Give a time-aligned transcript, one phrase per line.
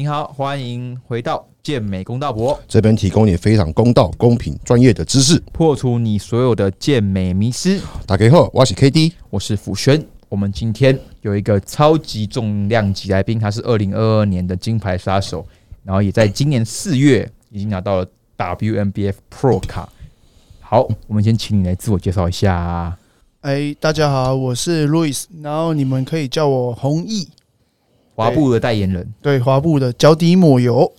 [0.00, 5.38] 您好，欢迎回到健美公道博，这边提供你非常公道、公平、专业的知识。
[5.52, 7.78] 破除你所有的健美迷思。
[8.06, 10.02] 打开后，我是 KD，我是辅轩。
[10.30, 15.46] 我们今天有一个超级重量级来宾，他是二零二二年的金牌杀手，
[15.84, 18.06] 然后也在今年四月已经拿到了
[18.38, 19.86] WMBF Pro 卡。
[20.60, 22.96] 好，我们先请你来自我介绍一下。
[23.42, 27.28] 哎，大家好，我是 Louis，然后你们可以叫我弘毅。
[28.20, 30.90] 华步的代言人，对华步的脚底抹油，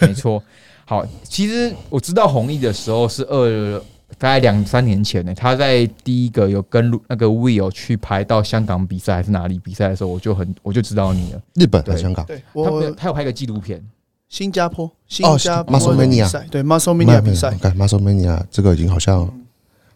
[0.00, 0.42] 没错。
[0.84, 3.78] 好，其实我知道弘毅的时候是二
[4.16, 5.34] 大概两三年前呢。
[5.34, 11.42] 他在第一个有跟那个 Will 去拍到香港比赛还是哪里比赛的时候，我就很我就知道你了。
[11.54, 13.84] 日本和香港，对，他他有拍个纪录片，
[14.30, 19.30] 新加坡，新加坡 Muscle Mania，对 Muscle Mania 比赛，Muscle Mania 这个已经好像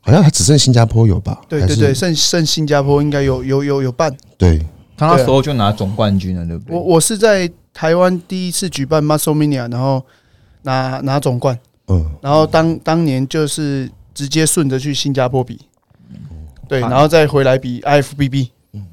[0.01, 1.41] 好像还只剩新加坡有吧？
[1.49, 4.61] 对对对，剩剩新加坡应该有有有有办，对。
[5.09, 6.77] 他那时候就拿总冠军了，对不对？
[6.77, 10.05] 我我是在台湾第一次举办 Muscle Mania，然后
[10.63, 11.59] 拿拿总冠，
[11.89, 15.59] 嗯，然后当当年就是直接顺着去新加坡比，
[16.69, 18.87] 对，然后再回来比 IFBB，嗯，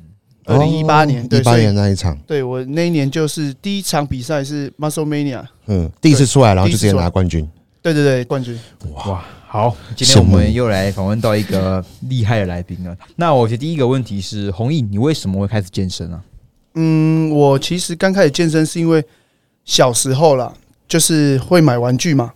[0.45, 7.47] 二零一八年，一八年那一场，对我那一年就是第一场比赛是 Muscle Mania，嗯，第一次出来，然后就直接拿冠军，
[7.81, 8.59] 对对对，冠军，
[8.93, 9.23] 哇。
[9.51, 12.95] 好，今天我们又来访问到一个厉害的来宾了。
[13.15, 16.21] 那我觉得第一个问题是，弘毅，你为什么会开始健身啊？
[16.75, 19.03] 嗯，我其实刚开始健身是因为
[19.65, 20.53] 小时候啦，
[20.87, 22.31] 就是会买玩具嘛。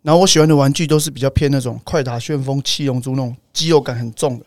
[0.00, 4.46] 然后我喜欢的玩具都是比较偏那种快打旋风、七龙珠那种肌肉感很重的。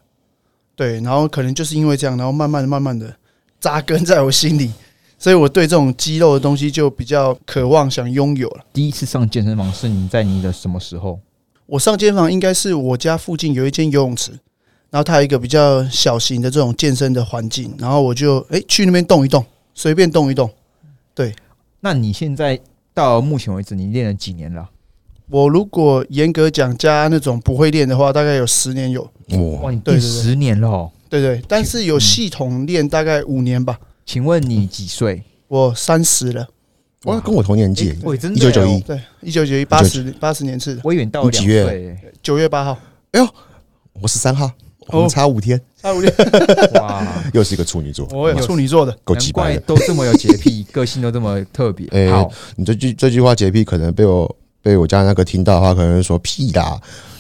[0.76, 3.16] 对，然后可能就是因为这样，然后慢慢的、慢慢的
[3.60, 4.72] 扎根在我心里，
[5.20, 8.66] 所以我对这种肌肉的东西就比较渴望想拥有了。
[8.74, 11.20] 第一次上健身房是你在你的什么时候？
[11.70, 14.32] 我上健身房应该是我家附近有一间游泳池，
[14.90, 20.50] 然后它有一个比较小型的这种健身的环境，然后我就哎去那边动一动，随便动一动。
[21.14, 21.36] 对，
[21.82, 22.60] 那你现在
[22.92, 24.68] 到目前为止你练了几年了？
[25.30, 29.04] 我如果严格讲加那种不会练的话，大概有十年有。
[29.62, 30.90] 哇，你对十年了？
[31.08, 33.80] 对对，但是有系统练大概五年吧。
[34.08, 35.22] 请问你几岁？
[35.48, 36.48] 我三十了。
[37.06, 37.96] 哇，跟我同年纪，
[38.36, 40.76] 一九九一，对，一九九一，八十八十年次。
[40.76, 41.98] 的，我以为到几月？
[42.22, 42.78] 九月八号。
[43.12, 43.28] 哎呦，
[44.02, 44.52] 我十三号，
[44.88, 46.14] 我们差五天，差五天。
[46.74, 52.12] 哇， 又是一个处女座，我有处女座的，够奇怪，都这么有洁癖， 个性都这么特别。
[52.12, 56.78] 好，你这句这句话洁癖，可能被我被我家那个听到的话，可能说屁啦。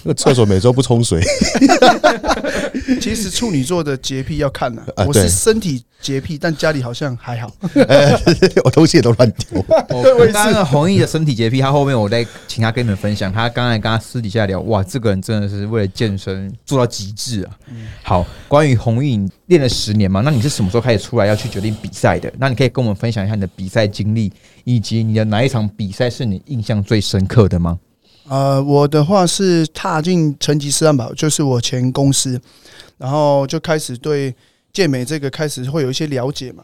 [0.09, 1.21] 那厕所每周不冲水。
[2.99, 7.53] 其实处女座的洁癖要看呢，我是身体洁癖，但家里好像还好。
[8.65, 9.63] 我东西也都乱丢。
[10.33, 13.31] 刚刚弘毅的身体洁癖，他后面我再请他跟你们分享。
[13.31, 17.55] 他刚才跟他私底下聊，哇，这个人真的是为了健身做到极致啊。
[18.01, 22.33] 好，关于弘毅练了十年嘛，那你是什么时候开始出来要去决定比赛的？
[22.39, 24.33] 那你可以跟我们分享一下你的比赛经历，
[24.63, 27.77] 以及你的哪一场比赛是你印象最深刻的吗？
[28.29, 32.39] 呃，我的话是踏进成吉思汗堡，就是我前公司，
[32.99, 34.35] 然后就开始对
[34.71, 36.63] 健美这个开始会有一些了解嘛。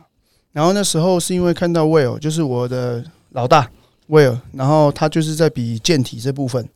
[0.52, 3.68] 然后那时候是因为看到 Will，就是我的老大
[4.10, 6.70] Will，然后他就是在比健体这部分，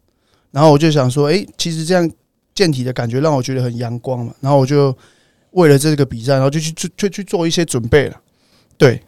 [0.50, 2.10] 然后我就想说，哎，其实这样
[2.56, 4.34] 健体的感觉让我觉得很阳光嘛。
[4.42, 4.98] 然后我就
[5.52, 8.20] 为了这个比赛，然后就去去去做一些准备了。
[8.76, 9.04] 对，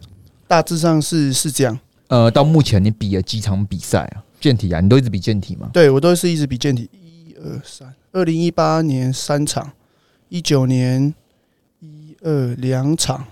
[0.47, 1.79] 大致上是是这样。
[2.07, 4.23] 呃，到目前你比了几场比赛啊？
[4.41, 5.69] 健体啊，你都一直比健体吗？
[5.71, 6.89] 对，我都是一直比健体。
[6.91, 9.71] 一二三，二零一八年三场，
[10.29, 11.13] 一九年
[11.79, 13.23] 一二两场，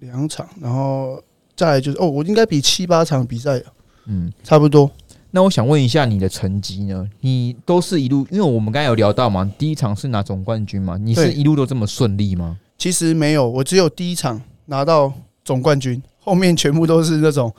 [0.00, 1.22] 两场，然后
[1.56, 3.62] 再来就是哦，我应该比七八场比赛，
[4.06, 4.90] 嗯，差不多。
[5.30, 7.08] 那我想问一下你的成绩呢？
[7.20, 12.58] 你都是一路，因为我们刚才有聊到嘛，第一场是拿总冠军嘛，你是一路都这么顺利吗？
[12.76, 15.12] 其实没有，我只有第一场拿到
[15.44, 17.52] 总冠军，后面全部都是那种。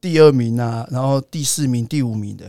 [0.00, 2.44] 第二名啊，然后第四名、第五名的，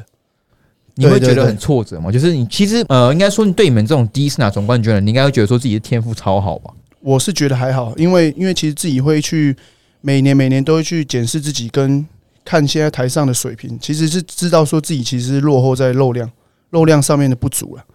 [0.96, 2.12] 你会觉得很挫折吗？
[2.12, 6.74] 就是你其实呃，应该说你对你们这种第一次拿总冠军的，你应该会觉得说自己的天赋超好吧？
[7.00, 9.56] 我是觉得还好，因为因为其实自己会去
[10.02, 12.06] 每年每年都会去检视自己，跟
[12.44, 16.30] 看现在台上的水平，其实是知道说自己其实落后在肉量
[16.70, 17.86] 肉量上面的不足了。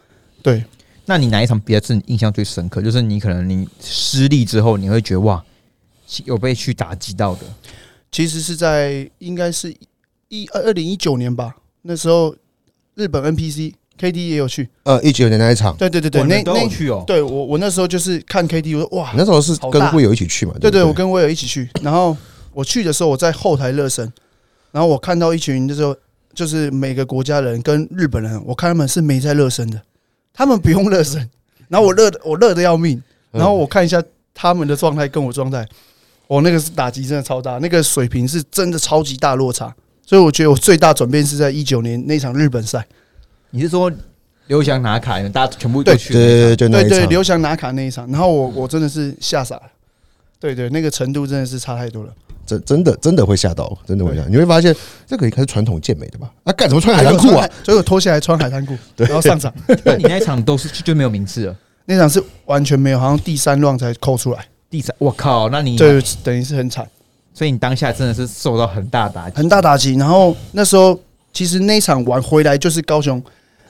[0.43, 0.65] 对，
[1.07, 2.81] 那你哪一场比赛是你印象最深刻？
[2.81, 5.43] 就是你可能你失利之后，你会觉得哇，
[6.25, 7.41] 有被去打击到的。
[8.13, 9.75] 其实是在应该是
[10.29, 12.37] 一二二零一九年吧，那时候
[12.95, 22.17] 日本 NPC KD 也有去，呃，一九年那一场，对对对对，那那去哦，对我我那时候就是看 KD，我说哇，那时候是跟威友一起去嘛，对对，我跟威友一起去，然后
[22.53, 24.13] 我去的时候我在后台热身，
[24.73, 25.97] 然后我看到一群那时候
[26.35, 29.81] 就是每个国家人跟日本人，我看他们是没在热身的，
[30.35, 31.31] 他们不用热身，
[31.69, 34.03] 然后我热的我热的要命，然后我看一下
[34.35, 35.67] 他们的状态跟我状态。
[36.27, 39.75] 我那个是打击真的超大，那个水平是真的超级大落差。
[40.05, 42.87] 所以我觉得我最大转变是在一九年那场日本赛，
[43.51, 43.91] 你是说
[44.49, 49.63] 刘翔拿卡，大家全部对都去对对对，对对，刘翔拿卡那一场，然后我我真的是吓傻了，
[50.41, 52.13] 对对，那个程度真的是差太多了。
[52.45, 54.25] 真真的真的会吓到，真的会吓。
[54.29, 54.75] 你会发现
[55.07, 56.29] 这个应该是传统健美的吧？
[56.43, 57.49] 啊，干什么穿海滩裤啊？？
[57.65, 59.55] 所以我脱下来穿海滩裤， 然后上场。
[59.85, 61.57] 那你那一场都是就没有名次了。
[61.85, 66.89] 那场是完全没有，好像第三乱才扣出来，第三，我靠，那你对，等于是很惨，
[67.35, 69.37] 所以你当下真的是受到很大打击。
[69.37, 69.97] 很大打击。
[69.97, 70.99] 然后那时候
[71.31, 73.23] 其实那一场玩回来就是高雄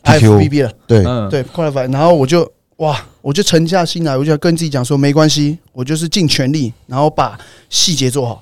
[0.05, 1.91] PQ IFBB 了，对，嗯，对，快乐反。
[1.91, 7.37] 然后我就哇，我就沉下心来，我就跟自己讲说，没关系，我就是尽全力，然后把
[7.69, 8.41] 细节做好。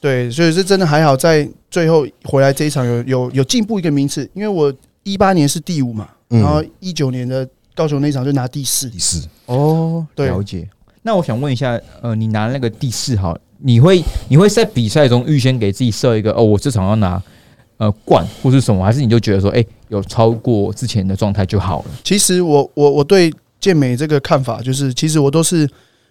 [0.00, 4.72] 对，所以是真的还好，在最后回来这一场有有有进步一个名次，因为我
[5.02, 8.88] 一八年是第五嘛，嗯然后一九年的高雄那一场就拿第四。
[8.88, 10.68] 第四，哦，对了解。
[11.06, 17.22] 那我想问一下，呃，你拿那个第四好，你会你会在比赛中预先给自己设一个哦，我这场要拿
[17.76, 21.90] 呃冠或是什么，还是你就觉得说，哎、有超过之前的状态就好了？
[22.02, 25.70] 其实我我我对健美这个看法就是，其实我都是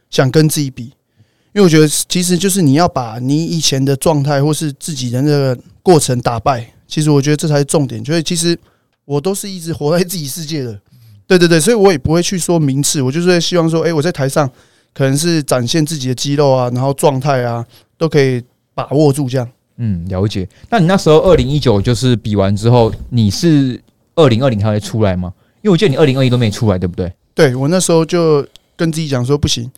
[0.10, 8.04] 想跟自己比，因为我觉得其实就是你要把你以前的状态或是自己的那个过程打败，其实我觉得这才是重点。
[8.06, 8.58] 所以其实
[9.04, 10.80] 我都是一直活在自己世界的，
[11.28, 14.50] 对对对，所以我也不会去说名次，我就是希望说，哎、我在台上
[14.96, 17.64] 可能是展现自己的肌肉啊，然后状态啊
[17.98, 18.42] 都可以
[18.74, 19.48] 把握住这样。
[19.78, 20.48] 嗯，了解。
[20.70, 23.80] 那你那时候二零一九就是比完之后，你是
[24.16, 25.34] 二零二零才会出来吗？
[25.62, 27.12] 因为我记得你二零二一都没出来，对不对？
[27.34, 28.48] 对我那时候就
[28.78, 29.70] 跟自己讲说，不行，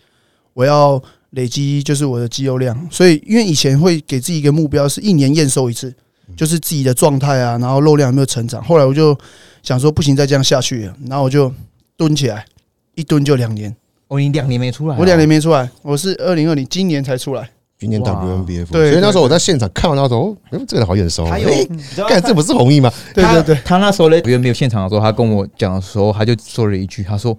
[0.54, 2.88] 我要累积就是我的肌肉量。
[2.92, 5.92] 所以因为以前会给自己一个目标，是一年验收一次，
[6.36, 8.64] 就是自己的状态啊，然后肉量有没有成长。
[8.64, 9.18] 后来我就
[9.64, 11.52] 想说，不行，再这样下去了，然后我就
[11.96, 12.46] 蹲起来，
[12.94, 13.76] 一蹲就两年。
[14.08, 15.28] 哦，你两年没出来、我两年。
[15.28, 17.50] 没出来，我是二零二零今年才出来。
[17.78, 21.40] 今年哇 WNBF，对所以那时候我在现场看完他说，哦，哎这个人好眼熟，哎
[21.70, 22.92] 你知道干这不是弘毅吗？
[23.14, 27.38] 他对对对，他那时候呢，有没有现场的时候，他跟我讲的时候，他就说了一句，他说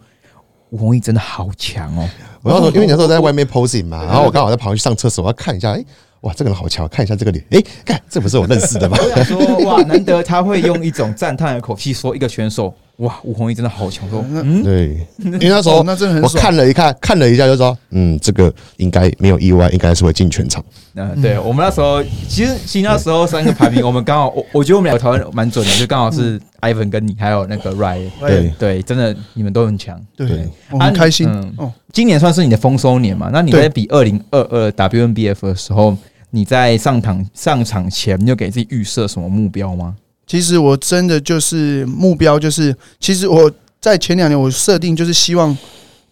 [0.71, 2.09] 吴弘毅真的好强哦。
[2.43, 5.83] 我那时候因为你那时候在外面 posing 嘛，然后我刚好在旁边去上厕所，我要看一下，哎，
[6.21, 8.97] 哇，这个人好强，看一下这个脸，哎，看这不是我认识的吗？
[9.01, 14.09] 我想说，哇，难得他会用一种赞叹的口气说一个选手，哇，吴弘毅真的好强。
[14.11, 16.29] 说，嗯，对， 因为那时候哦，那真的很我。
[16.31, 20.65] 看了一看，看了一下就说，嗯，这个应该没有意外，应该是会进全场。
[20.95, 30.01] 嗯，对我们那时候，其实其实那时候三个排名，我们刚好，我我觉得我们两个讨论蛮准的，就刚好是 Ivan 跟你，还有那个 Ray，对对，真的你们都很强。
[30.17, 31.73] 对对，我很开心嗯哦。
[31.93, 33.31] 今年算是你的丰收年嘛？
[33.33, 35.97] 那你在比二零二二 WNBF 的时候，
[36.31, 39.95] 你在上场上场前，你有给自己预设什么目标吗？
[40.29, 45.57] 其实我真的就是目标，就是其实我在前两年我设定就是希望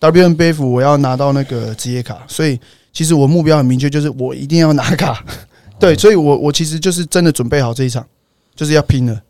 [0.01, 2.59] WNBF 我要拿到那个职业卡，所以
[2.93, 5.23] 其实我目标很明确，就是我一定要拿卡。
[5.79, 8.05] 对，所以我我其实就是真的准备好这一场，
[8.55, 9.21] 就是要拼了。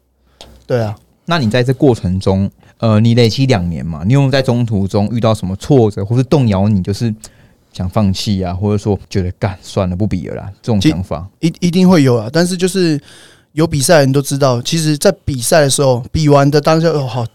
[0.65, 2.49] 对啊，那你在这过程中，
[2.79, 7.13] 呃，你累积两年嘛，你有没有在中途中遇到什么挫折，或是动摇你，就是
[7.73, 11.29] 想放弃啊，或者说觉得干算了不比了啦这种想法？
[11.41, 13.01] 一一定会有啊，但是就是
[13.57, 17.27] 有比赛的人都知道，其实，在比赛的时候，比完的当下哦好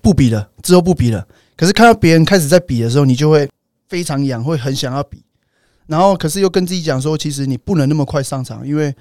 [0.00, 1.26] 不比了，之后不比了。
[1.56, 3.50] 可是看到别人开始在比的时候，你就会
[3.88, 5.20] 非常痒，会很想要比。
[5.88, 8.94] 然后，可是又跟自己讲说，其实你不能那么快上场，因为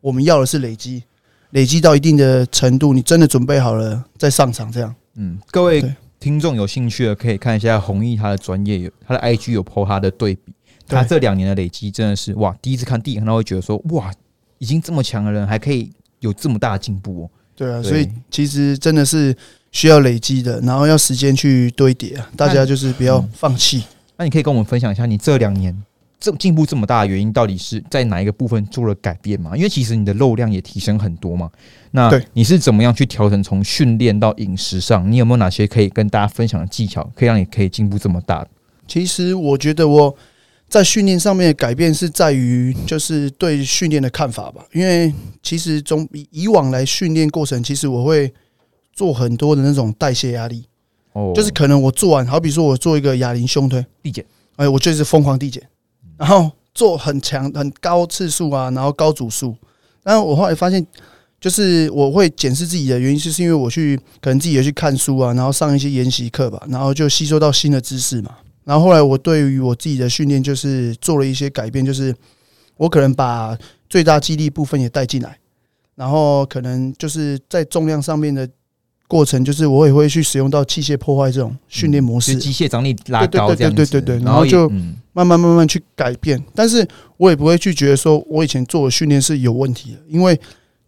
[0.00, 1.02] 我们要的是累积，
[1.50, 4.72] 累积到一定的程度，你真的准备好了再上场。
[4.72, 10.54] 这样，嗯，各位听众有兴趣的可以看一下弘毅他的专业有他的 IG 有 PO 他的对比，
[10.86, 14.10] 他这两年的累积真的是哇，第一次看第一眼看到会觉得说哇，
[14.56, 17.30] 已经这么强的人还可以有这么大的进步哦。
[17.54, 19.36] 对啊，对所以其实真的是
[19.72, 22.30] 需要累积的，然后要时间去堆叠啊。
[22.36, 23.84] 大家就是不要放弃。
[24.16, 25.76] 那你可以跟我们分享一下，你这两年
[26.20, 29.56] 这进步这么大的原因，到底是在哪一个部分做了改变吗？
[29.56, 31.50] 因为其实你的肉量也提升很多嘛。
[31.92, 35.10] 那对你是怎么样去调整从训练到饮食上？
[35.10, 38.46] 你有没有哪些可以跟大家分享的技巧，可以让你可以进步这么大？
[38.86, 40.14] 其实我觉得我
[40.68, 44.64] 在训练上面的改变是在于，就是对训练的看法吧。
[44.72, 48.32] 因为其实从以以往来训练过程，其实我会
[48.92, 50.64] 做很多的那种代谢压力，
[51.14, 54.22] 哦，就是可能我做完，好比说我做一个哑铃胸推，递减，
[54.56, 55.62] 哎，我就是疯狂递减，
[56.18, 59.56] 然后做很强、很高次数啊，然后高组数。
[60.02, 60.86] 但是我后来发现，
[61.40, 68.36] 就是我会检视自己的原因，就是因为我去可能自己也去看书啊，然后上一些研习课吧，然后就吸收到新的知识嘛。
[68.68, 72.14] 然后后来我对于我自己的训练就是做了一些改变，就是
[72.76, 73.56] 我可能把
[73.88, 75.38] 最大肌力部分也带进来，
[75.94, 78.46] 然后可能就是在重量上面的
[79.06, 82.44] 过程，就是我也会去使用到器械破坏这种训练模式就是。
[82.44, 90.38] 机械张力拉对对对高这样子，对对对对然然后就嗯慢慢慢慢去改变，但是我也不会去觉得说我以前做的训练是有问题的，因为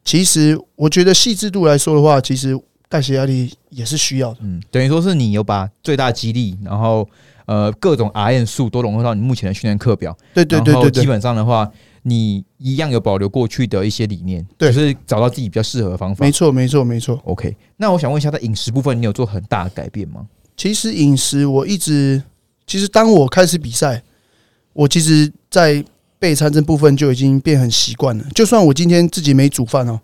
[0.05, 2.55] 其实我觉得细致度来说的话，其实
[2.91, 4.41] 代谢压力也是需要的。
[4.43, 7.09] 嗯，等于说是你有把最大肌力，然后
[7.51, 11.69] 呃各种 R N 数都融合到你目前的训练课表，对对对然后基对对，本上的话，
[12.03, 16.31] 你一样有保留过去的一些理念，对就是找到自己比较适合的方法没。
[16.31, 17.21] 错没错没错。
[17.25, 20.25] OK，那我想问一下，在饮食部分，你有做很大的改变吗？
[20.57, 22.23] 其实饮食我一直，
[22.69, 24.01] 其实当我开始比赛，
[24.73, 25.85] 我其实，在
[26.21, 28.25] 备餐这部分就已经变很习惯了。
[28.33, 29.99] 就算我今天自己没煮饭哦，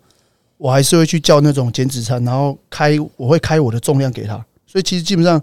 [0.57, 4.33] 我还是会去叫那种减脂餐，然后开我会开我的重量给他。
[4.65, 5.41] 所以其实基本上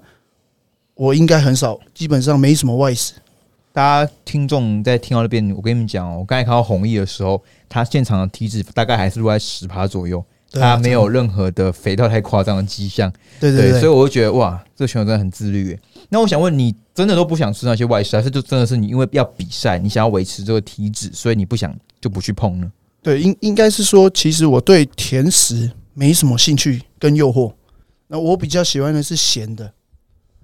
[0.94, 3.14] 我应该很少，基本上没什么外食。
[3.72, 13.12] 大家听众在听到那边，我跟你们讲哦，我刚才看到弘毅的时候，他现场的体脂大概还是落在十趴左右，对啊他没有任何的肥到太夸张的迹象。
[13.40, 15.80] 对对对，所以我就觉得哇，这个选手真的很自律耶。
[16.10, 22.70] 那我想问你，真的都不想吃那些外食，还是就真的是你因为要比赛，你想要维持这个体脂，所以你不想就不去碰呢？
[23.02, 27.52] 对，应应该是说，其实我对甜食没什么兴趣跟诱惑。
[28.06, 29.72] 那我比较喜欢的是咸的。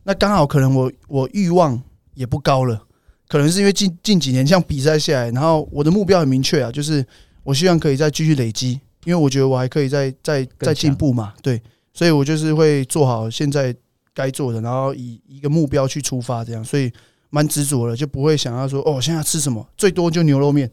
[0.02, 1.80] 那刚好可能我我欲望
[2.14, 2.82] 也不高了，
[3.28, 7.04] 可能是因为近近几年这样比赛下来，然后我的目标很明确啊，就是
[7.42, 11.34] 我希望可以再继续累积，因为我觉得我还可以再再再进步嘛。
[11.42, 11.60] 对，
[11.92, 13.74] 所以我就是会做好现在
[14.14, 16.92] 该做的，然后以一个目标去出发，这样，所以
[17.28, 20.70] 蛮执着的，就不会想要说哦，现在吃什么，最多就牛肉面。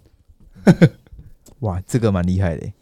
[1.59, 2.73] 哇，这个蛮厉害的耶。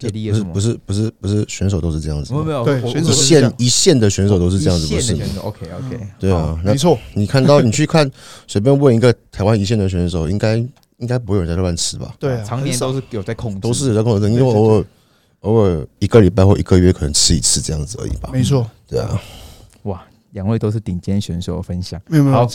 [0.00, 5.34] 不是不是不是不是选手都是这样子吗，没有没有，选手一线一线的选手都是这样子，不是吗一线的选？
[5.34, 8.10] 手 OK OK，对啊，没错，你看到你去看，
[8.46, 10.56] 随便问一个台湾一线的选手，应该
[10.98, 12.14] 应该不会有人在乱吃吧？
[12.18, 14.84] 对啊，常年都是有在控制，都是有在跟我说，因为偶尔
[15.40, 18.30] 偶尔一个礼拜或一个月可能吃一次这样子而已吧。
[18.32, 19.20] 没错，对啊，
[19.82, 20.02] 哇，
[20.32, 22.00] 两位都是顶尖选手分享。
[22.06, 22.36] 没有没有。
[22.36, 22.48] 好，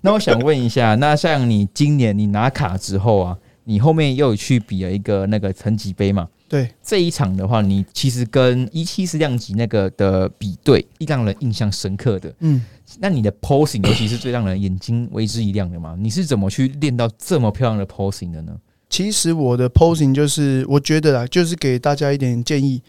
[0.00, 3.36] 那我想问一下，那像你今年你拿卡之后啊，
[3.68, 6.26] 你后面又有去比了一个那个成绩杯嘛？
[6.48, 12.34] 对，这一场的话，你其实跟一七四量级那个的比对，让人印象深刻的。
[12.38, 12.64] 嗯，
[12.98, 15.94] 那你的 posing 尤其是最让人眼睛为之一亮的嘛？
[15.98, 18.56] 你是怎么去练到这么漂亮的 posing 的呢？
[18.88, 22.80] 其实我的 posing 就是我觉得啦，就是给大家一点建议，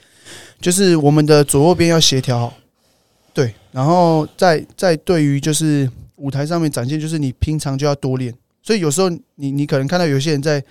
[0.62, 2.54] 就是我们的左右边要协调好，
[3.34, 10.64] 对，然后在在对于就是舞台上面展现，就是你平常就要多练，所以有时候你你可能看到有些人在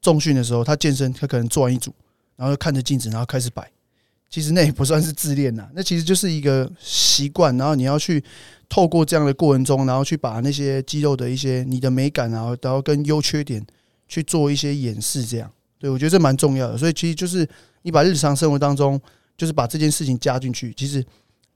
[0.00, 1.94] 重训的时候，他健身，他可能做完一组，
[2.36, 3.70] 然后就看着镜子，然后开始摆。
[4.30, 8.22] 其实那也不算是自恋呐，那其实就是一个习惯，然后你要去
[8.68, 13.64] 透过这样的过程中，然后去把那些肌肉的一些你的美感啊，然后跟优缺点
[14.08, 15.48] 去做一些演示，这样
[15.78, 16.76] 对我觉得这蛮重要的。
[16.76, 17.48] 所以其实就是
[17.82, 19.00] 你把日常生活当中，
[19.38, 21.04] 就是把这件事情加进去，其实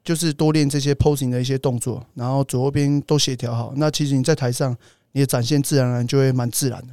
[0.04, 3.73] 就是多练这些 posing 的一些动作，然后左右边都协调好。
[3.75, 4.76] 那其实你在台上，
[5.12, 6.88] 你的展现自然而然就会蛮自然的。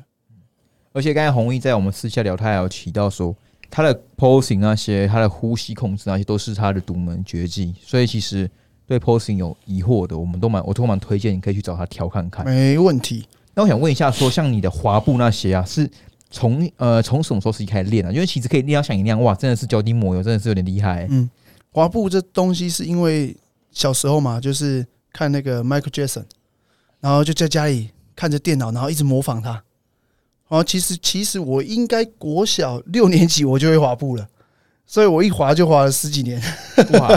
[0.94, 3.36] 而且刚才弘毅在我们私下聊，他还有提到说，
[3.70, 7.76] 他的 posing 那些，他的呼吸控制那些都是他的独门绝技。
[7.82, 8.50] 所以其实
[8.88, 12.46] 对 posing 有疑惑的，我们都蛮我都蛮推荐你可以去找他调看看。
[12.46, 13.28] 没问题。
[13.54, 15.90] 那我想问一下说像你的滑步那些啊，是
[16.30, 18.12] 从呃从什么时候开始练啊？
[18.12, 21.08] 因为其实可以练到像你那样，哇，真的是脚底抹油，真的是有点厉害、欸。
[21.10, 21.30] 嗯，
[21.72, 23.36] 滑步这东西是因为
[23.72, 26.24] 小时候嘛，就是看那个 Michael Jackson，
[27.02, 29.52] 然后就在家里看着电脑，然后一直模仿他。
[30.48, 34.28] 然后其实其实我应该国小六年级我就会滑步了，
[34.86, 36.40] 所以我一滑就滑了十几年。
[36.94, 37.08] 哇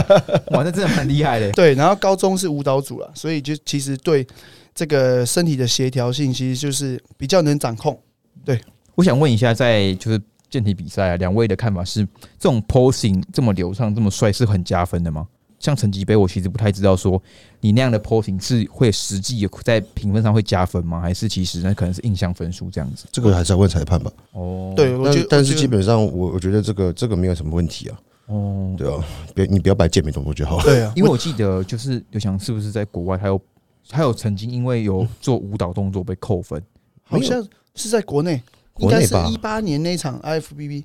[0.47, 1.51] 哇，那真的蛮厉害的、欸。
[1.55, 4.25] 对，然后高中是舞蹈组了，所以就其实对
[4.73, 7.97] 这个身体的协调性，其实就是比较能掌控。
[8.43, 8.59] 对
[8.95, 12.03] 我想问一下，在就是健体比赛啊，两位的看法是，
[12.39, 15.27] 这种 posing 这么流畅、这么帅，是很加分的吗？
[15.59, 17.21] 像成绩杯，我其实不太知道说
[17.59, 21.01] 你那样的 posing 是会实际有在评分上会加分吗？
[21.01, 23.05] 还是其实那可能是印象分数这样子？
[23.11, 24.11] 这个还是要问裁判吧。
[24.31, 27.99] 哦，对，我觉得，但但是基本上，我我觉得这个这个没有什么问题啊。
[28.27, 30.61] 哦，对啊，别你不要摆健美动作就好。
[30.61, 33.41] 对啊，因为我记得就是刘翔是不是在国外，还有
[33.89, 36.61] 还有曾经因为有做舞蹈动作被扣分，
[37.03, 38.41] 好像是在国内，
[38.77, 40.83] 应该是一八年那场 IFBB，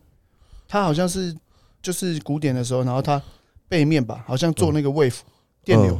[0.67, 1.37] 他好像是
[1.83, 3.21] 就是古典的时候，然后他
[3.75, 5.17] 背面吧，好像做那个 wave
[5.65, 5.99] 电流，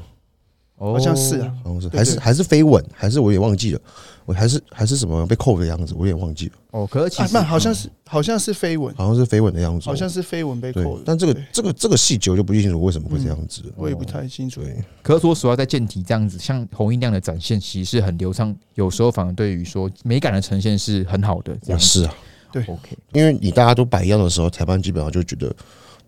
[0.77, 0.93] 哦。
[0.93, 1.99] 好像是啊，好像是对对。
[1.99, 3.81] 还是还是飞吻，还是我也忘记了，
[4.25, 9.89] 我还是还是什么被扣的样子，我也忘记了，哦，可是其啊，实那好像是好像是飞吻，好像是飞吻的样子。
[9.89, 11.45] 哦，好像是飞吻被对扣的，，但这个对。
[11.53, 13.63] 这个这个细节我就不清楚为什么会这样子。
[13.77, 14.63] 我也不太清楚。
[14.63, 21.57] 对，可是说实话，在健体这样子，像红衣那样的展现，其实是很流畅，有时候反而对于说美感的呈现是很好的。
[21.61, 21.81] 这样。
[21.81, 22.15] 是啊，
[22.53, 22.63] 对。
[22.65, 25.55] OK，因为你大家都摆一样的时候，裁判基本上就觉得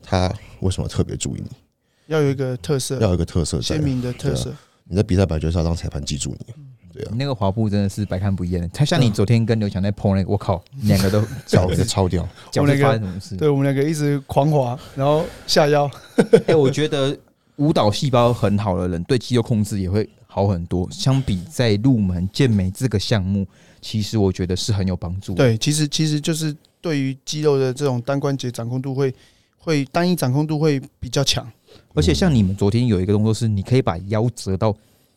[0.06, 1.50] 他为什么特别注意你，
[2.06, 3.82] 要有一个特色，要有一个特色在鲜。
[3.82, 4.54] 明的特色。
[4.88, 6.54] 你在比赛本来就是要让裁判记住你，
[6.92, 8.68] 对啊你，那个滑步真的是百看不厌的。
[8.68, 13.36] 他像你昨天跟刘强在碰那个，我靠，两个都脚脚是 超掉，脚是发生什么事？
[13.36, 15.90] 对我们两个一直狂滑，然后下腰。
[16.46, 17.18] 哎、我觉得
[17.56, 20.88] 舞蹈细胞很好的人，对肌肉控制也会好很多。
[20.92, 23.44] 相比在入门健美这个项目，
[23.80, 29.12] 其实我觉得是很有帮助。，对，其实其实就是对于肌肉的这种单关节掌控度会
[29.66, 31.44] 会单一掌控度会比较强。
[31.92, 34.74] 而且像你们昨天有一个动作是，你可以把腰折到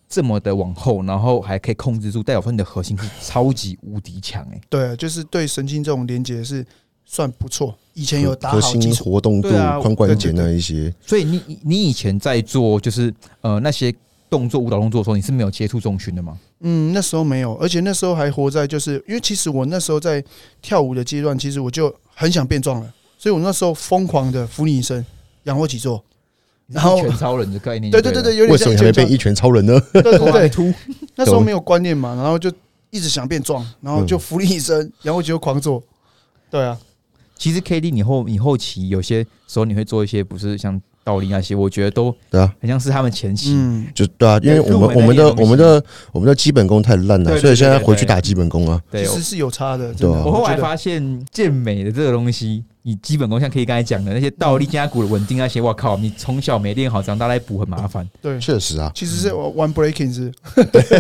[0.10, 4.60] 这么的往后，然后还可以控制住，代表说你的核心是超级无敌强哎。
[4.68, 6.66] 对，啊就是对神经这种连接是
[7.06, 7.78] 算不错。
[7.94, 13.94] 以前有打核心好，活动度、对啊髋关节那一些，所以你你你以前在做就是呃那些
[14.30, 16.38] 动作舞蹈动作的时候，你是没有接触重训的吗？
[16.62, 20.24] 嗯，那时候没有，而且那时候还活在就是因为其实我那时候在
[20.62, 25.06] 跳舞的阶段，其实我就很想变壮了，所以我那时候疯狂的伏你一身、
[25.44, 26.02] 仰卧起坐，
[26.68, 29.78] 然后全超人的概念，对对对对，，有点为什么你还没像变一拳超人呢？
[29.92, 30.74] 对对对， 突。
[31.16, 32.50] 那时候没有观念嘛，然后就
[32.92, 35.84] 一直想变壮，然后就伏你一身、仰卧起坐狂做，
[36.50, 36.80] 对啊，
[37.38, 43.54] 其实 K D 你后你后期有些时候你会做一些不是像倒立那些，我觉得都对啊，很像是他们前期。
[43.56, 48.80] 嗯，就对啊，因为我们我们的我们的我们的基本功太烂了，所以现在回去打基本功啊。
[48.92, 50.14] 其实是有差的，真的。
[50.14, 58.08] 对啊我后来发现健美的这个东西，你基本功像可以刚才讲的那些倒立、肩胛骨的稳定那些，我靠，你从小没练好，长大来补很麻烦。
[58.22, 60.32] 对，确实啊，其实是 one breaking 是，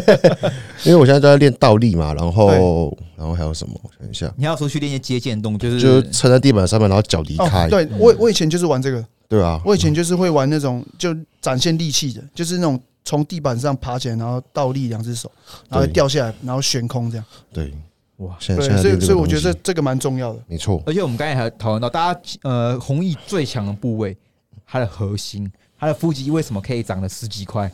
[0.86, 3.76] 因为我现在都在练倒立嘛，然后然后还有什么？
[3.84, 7.68] 我想一下，你要说去练一些接剑动，就是就是撑在地板上面，然后脚离开。
[7.68, 15.32] 哦，，对我我以前就是玩这个，对啊，我以前就是会玩那种就展现力气的，就是那种从地板上爬起来，然后倒立两只手，
[15.70, 17.26] 然后掉下来，然后悬空这样。
[17.54, 17.72] 对，
[18.18, 18.36] 哇。
[18.40, 20.40] 对所以所以我觉得这这个蛮重要的。
[20.48, 24.18] 没错，而且我们刚才还讨论到，大家呃，弘毅最强的部位，
[24.66, 27.72] 它的核心，它的腹肌为什么可以长了十几块？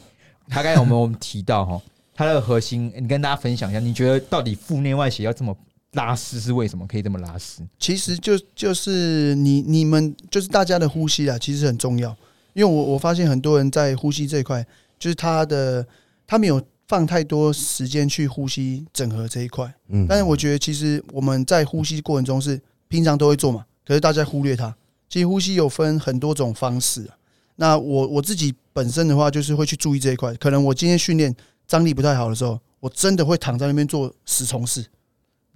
[0.50, 1.82] 他刚才我们我们提到哈，
[2.14, 5.58] 它的核心，你跟大家分享一下，你觉得到底腹内外斜要这么
[5.96, 7.62] 拉丝是为什么可以这么拉丝？
[7.80, 12.16] 其实就就是你你们就是大家的呼吸啊，其实很重要。
[12.54, 14.66] 因为我我发现很多人在呼吸这一块，
[14.98, 15.86] 就是他的
[16.26, 19.74] 他没有放太多时间去呼吸整合这一块。
[19.90, 24.74] 嗯，但是我觉得其实我们在呼吸过程中是平常都会做嘛，可是大家忽略它。
[25.10, 27.18] 其实呼吸有分很多种方式啊。
[27.58, 30.34] 那我我自己本身的话，就是会去注意这一块。
[30.36, 31.34] 可能我今天训练
[31.68, 34.86] 张力不太好的时候，我真的会躺在那边做十重式，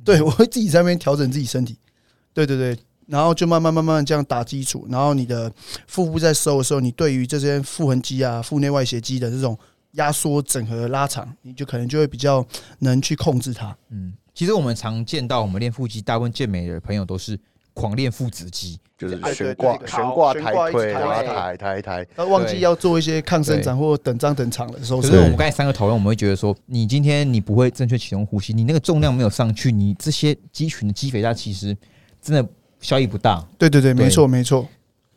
[0.03, 1.77] 对我会自己在那边调整自己身体。
[2.33, 5.51] 对对对，然后就慢慢慢慢这样打基础，然后你的
[5.88, 9.57] 腹部在收的时候，你对于这些腹横肌啊、腹内外斜肌的这种
[9.93, 12.45] 压缩、整合、拉长，你就可能就会比较
[12.79, 13.75] 能去控制它。
[13.89, 17.38] 嗯，其实我们常见到我们练腹肌，大部分健美的朋友都是
[17.79, 31.75] 狂练腹直肌，就是悬挂悬挂抬腿，抬然后抬抬抬抬，他忘记要做一些抗生长或等张等场的时候是可是我们刚才三个讨论，我们会觉得说，你今天你不会正确启动呼吸，你那个重量没有上去，你这些肌群的肌肥大其实
[32.21, 32.45] 真的
[32.81, 33.41] 效益不大。
[33.57, 34.03] 对对对，对。
[34.03, 34.67] 没错没错，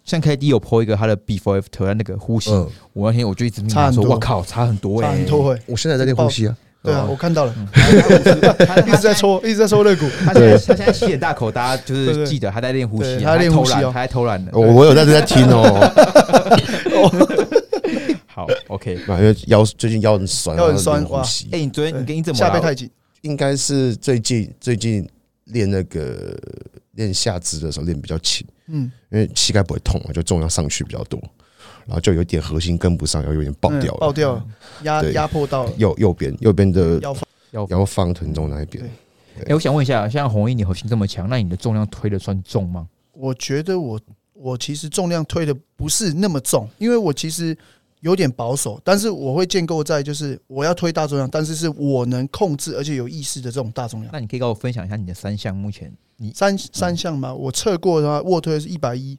[0.04, 5.60] 像 K D 有 po 一个他的 before after 那个呼吸，嗯，我那天我就一直跟他说，我靠，差很多哎、差很多会。
[5.66, 7.08] 我现在在练呼吸啊，对啊，哦。
[7.10, 7.54] 我看到了，
[8.66, 9.14] 他一直在。
[9.14, 10.08] 抽，一直在抽肋骨。
[10.24, 13.90] 他现在他现在吸很大口，大家就是记得他在练呼吸，对他在练呼吸哦。
[13.92, 14.72] 他在偷懒，他在偷懒的。
[14.72, 15.62] 我我有在在听哦，
[18.26, 18.96] 好，OK。
[19.06, 21.48] 啊因为腰最近腰很酸，腰很酸呼吸。
[21.52, 22.90] 哎，你昨天你跟你怎么下背太紧，
[23.20, 25.06] 应该是最近最近
[25.44, 26.36] 练那个
[26.92, 31.20] 练下肢的时候练比较勤，嗯，因为膝盖不会痛嘛，就重量上去比较多，
[31.86, 34.12] 然后就有点核心跟不上，然后有点爆掉嗯爆。
[34.12, 34.46] 掉了，
[34.82, 37.22] 压压迫到右右边右边的腰放。
[37.52, 38.82] 要腰放臀中那一边
[39.36, 42.88] 对，哎，我想问一下，像红衣你核心这么强，那你的重量推的算重吗？
[43.12, 44.00] 我觉得我
[44.32, 47.54] 我其实重量推的不是那么重，因为我其实
[48.00, 54.10] 有点保守，但是我会建构在就是我要推大重量，但是是我能控制而且有意识的这种大重量。
[54.10, 59.18] 那你可以跟我分享一下你的三项，目前你三三项嘛，我测过的话，卧推是一百一，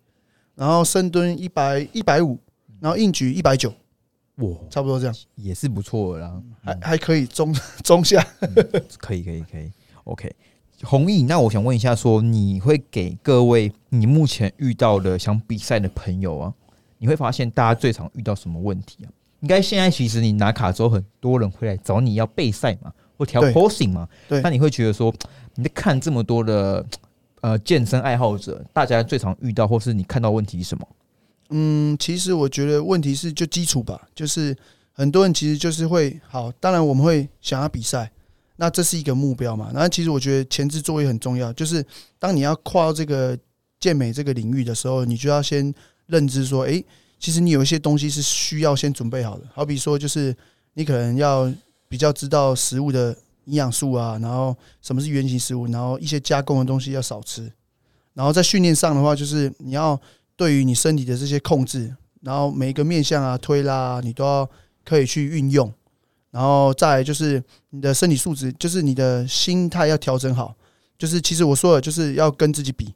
[0.56, 2.40] 然后深蹲一百一百五，
[2.84, 3.74] 然后硬举一百九，
[4.40, 8.22] 哇差不多这样，也是不错的啦，还还可以中 中下。
[8.98, 9.72] 可以可以可以
[10.04, 10.30] ，OK。
[10.84, 16.54] 弘毅，那我想问一下说你会给各位你目前遇到的想比赛的朋友啊，
[16.98, 19.08] 你会发现大家最常遇到什么问题啊？
[19.40, 25.14] 应该现在其实你拿卡之后，很多人会来找你要备赛嘛，或调 posing 嘛，对那你会觉得说
[25.56, 26.86] 你在看这么多的
[27.40, 30.86] 呃健身爱好者，大家最常遇到或是你看到问题是什么？
[31.56, 34.58] 嗯，其实我觉得问题是就基础吧，就是
[34.92, 38.12] 很多人其实就是会好，当然我们会想要比赛，
[38.56, 39.70] 那这是一个目标嘛。
[39.72, 41.86] 然后其实我觉得前置作业很重要，就是
[42.18, 43.38] 当你要跨到这个
[43.80, 45.72] 健美这个领域的时候，你就要先
[46.08, 46.84] 认知说，诶，
[47.20, 50.36] 其实你有一些东西是需要先准备好的，好比说就是
[50.74, 51.54] 你可能要
[51.88, 57.52] 比较知道食物的营养素啊，然后什么是原型食物，然后一些加工的东西要少吃。
[58.16, 60.00] 然后在训练上的话，就是你要
[60.36, 64.50] 对于你身体的这些控制，然后每一个面向啊、推拉啊，你都要
[64.84, 65.72] 可以去运用。
[66.32, 70.56] 然后再来就是你的身体素质，就是你的心态要调整好。
[70.98, 72.94] 就是其实我说的，就是要跟自己比，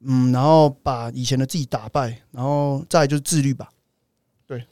[0.00, 3.68] 嗯，然后把以前的自己打败，然后再来就是自律吧。
[4.46, 4.64] 对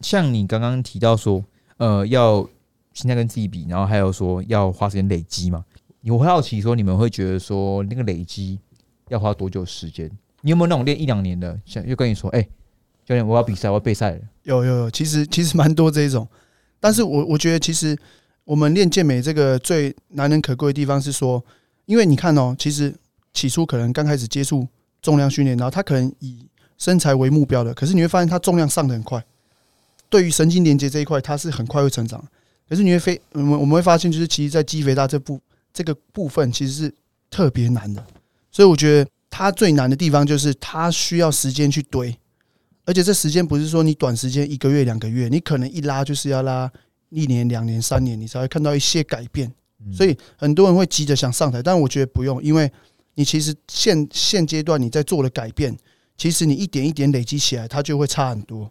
[0.00, 1.44] 像你刚刚提到说，
[1.76, 2.46] 呃，要
[2.92, 5.64] 现在跟自己比，然后还有说要花时间累积嘛。
[6.04, 8.58] 我会好奇说，你们会觉得说那个累积
[9.08, 10.10] 要花多久时间？
[10.42, 12.42] 你有没有那种练一两年的，想就跟你说，哎、
[13.04, 14.18] 教练，我要比赛，我要备赛了。
[14.44, 16.26] 有有有，其实其实蛮多这一种，
[16.78, 17.96] 但是我我觉得其实
[18.44, 21.44] 我们练健美这个最难能可贵的地方是说，
[21.86, 22.94] 因为你看哦，其实
[23.32, 24.66] 起初可能刚开始接触
[25.02, 26.46] 重量训练，然后他可能以
[26.78, 29.22] 身材为目标的，可是你会发现他重量上的很快，
[30.08, 32.22] 对于神经连接这一块，它是很快会成长。
[32.68, 35.40] 可是你会非我们我们会发现，就是其实，在肌肥大这部
[35.72, 36.94] 这个部分其实是
[37.28, 38.04] 特别难的，
[38.50, 42.14] 所以我觉得它最难的地方就是它需要时间去堆，
[42.84, 46.70] 而且这时间不是说你短时间一个月两个月，你可能一拉就是要拉
[47.08, 49.48] 一年两年三年，你才会看到一些改变。
[49.82, 52.70] 嗯所以很多人会急着想上台，但我觉得不用，因为
[53.14, 55.74] 你其实现现阶段你在做的改变，
[56.18, 58.70] 其实你一点一点累积起来，它就会差很多。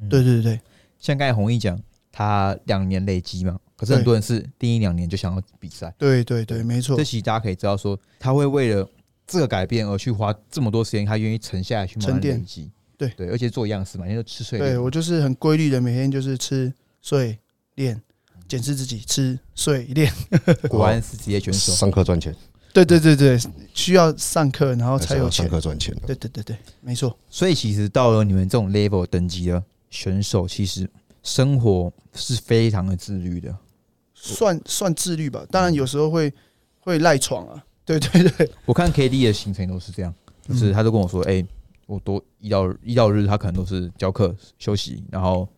[0.00, 0.60] 嗯对对对
[0.98, 5.94] 像刚才弘毅讲，他两年累积嘛，可是很多人是第一两年就想要比赛。
[5.96, 8.88] 对对对，没错这，其实大家可以知道说，他会为了
[9.28, 12.70] 这个改变而去花这么多时间，他愿意沉下来去慢慢沉淀累积。
[12.96, 17.38] 对对，而且做一样事嘛，因为吃睡练对我就是很规律的，每天就是吃睡
[17.76, 18.02] 练，
[18.48, 20.12] 检视自己吃睡练。
[20.68, 21.72] 果然是职业选手。
[21.74, 22.34] 上课赚钱，
[22.72, 23.38] 对对对对，
[23.72, 25.48] 需要上课，然后才有上钱。
[25.48, 26.00] 课赚钱的。
[26.06, 27.16] 对对对对，没错。
[27.28, 30.90] 所以其实到了你们这种 level 等级的选手，其实
[31.22, 33.54] 生活是非常的自律的。
[34.14, 36.32] 算算自律吧，当然有时候会
[36.80, 37.64] 会赖床啊。
[37.88, 40.12] 对对对，我看 KD 的行程都是这样，
[40.46, 41.44] 就是他都跟我说，哎、
[41.86, 45.48] 我多一到一到日，他可能都是教课、休息，然后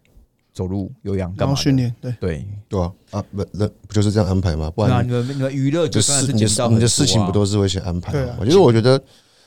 [0.52, 1.76] 走路、有氧，干嘛的然后训。
[1.76, 4.70] 练，对对，对啊，啊不，那不就是这样安排吗？
[4.70, 8.26] 不那然你们你们娱乐就就算是是你的减到很你的事情不都是会先安排对啊？
[8.28, 9.02] 吗我觉得，我觉得，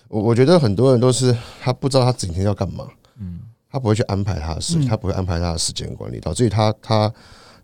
[0.07, 2.87] 我我觉得很多人都是他不知道他整天要干嘛，
[3.19, 7.11] 嗯他不会去安排他的事，嗯他不会安排他的时间管理，导致于他他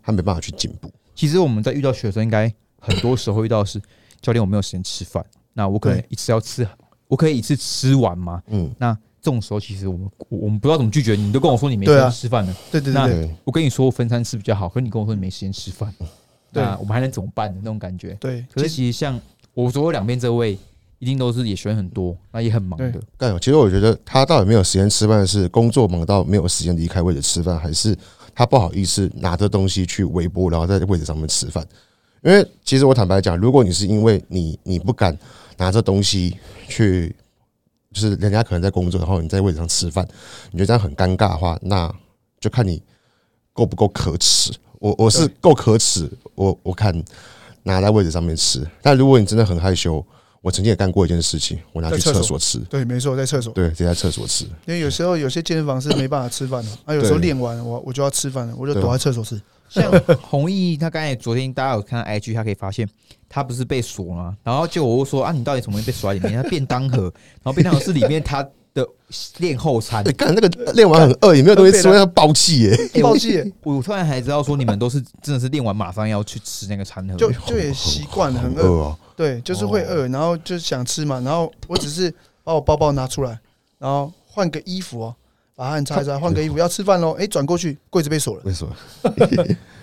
[0.01, 0.91] 他没办法去进步。
[1.13, 3.79] 其实我们在遇到学生，应该很多时候遇到的是
[4.21, 6.67] 教练，我没有时间吃饭，那我可能一次要吃，
[7.07, 8.41] 我可以一次吃完吗？
[8.47, 15.93] 嗯，那这种时候，其实我们我我们不知道怎么拒绝你，你都跟我说你没时间吃饭了，对对对我跟你说分餐吃比较好，可是你跟我说你没时间吃饭，
[16.51, 18.13] 对那我们还能怎么办的那种感觉？
[18.19, 18.45] 对。
[18.53, 19.19] 可是其实像
[19.53, 20.57] 我左右两边这位，
[20.99, 23.01] 一定都是也学很多，那也很忙的对。
[23.17, 27.97] 但其实我觉得他到底没有时间吃饭，是工作忙到没有时间离开位置吃饭，还是
[28.33, 31.65] 他不好意思拿着东西去微波，然后在位置上面吃饭？
[32.21, 35.17] 因为其实我坦白讲，如果你是因为你你不敢
[35.57, 37.15] 拿着东西去，
[37.93, 40.07] 就是人家可能在工作，然后你在位置上吃饭，
[40.51, 41.93] 你觉得这样很尴尬的话，那
[42.39, 42.81] 就看你
[43.53, 44.51] 够不够可耻。
[44.79, 46.93] 我我是对够可耻，我我看
[47.63, 48.65] 拿在位置上面吃。
[48.81, 50.05] 但如果你真的很害羞，
[50.41, 52.59] 我曾经也干过一件事情，我拿去在厕所吃。
[52.69, 54.45] 对，没错，在厕所，对，直接在厕所吃。
[54.65, 59.39] 因为有时候有些健身房是没办法吃饭的，啊，有时候对练完我我就要吃饭了，我就躲在厕所吃。
[59.69, 62.87] 像弘毅，他刚才昨天大家有看到 IG，他可以发现
[63.29, 64.35] 他不是被锁吗？
[64.43, 66.41] 然后结果我就说啊，你到底怎么会被锁在里面？
[66.41, 68.41] 他便当盒，然后便当盒是里面他
[68.73, 68.87] 的
[69.37, 70.11] 练后餐哎、。
[70.13, 78.95] 干那个练完很饿，也没有东西吃，要爆气耶、欸暴气耶我我突然还知道说你们都是真的是练完马上要去吃那个餐盒，就就也习惯了，很饿。
[79.15, 83.37] 对，就是会饿，然后就想吃嘛，然后我只是把我包包拿出来，
[83.77, 85.15] 然后换个衣服哦，
[85.59, 88.73] 把汗擦一擦， 换个衣服，要吃饭喽，哎，转过去柜子被锁了，为什么？